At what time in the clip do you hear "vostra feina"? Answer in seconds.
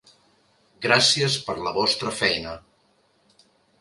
1.77-2.55